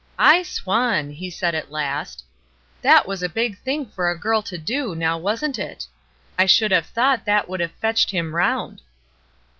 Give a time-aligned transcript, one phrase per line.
[0.17, 2.23] ''I swan!" he said at last.
[2.81, 5.85] "That was a big thing for a girl to do, now, wasn't it?
[6.39, 8.81] I should have thought that would have fetched him round."